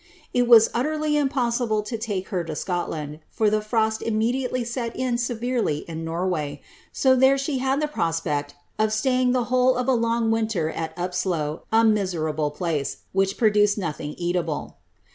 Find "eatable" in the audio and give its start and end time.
14.17-14.77